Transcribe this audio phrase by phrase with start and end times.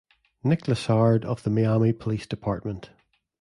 [0.43, 2.89] Nick Lassard of the Miami Police Department.